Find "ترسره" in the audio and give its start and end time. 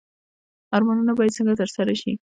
1.61-1.93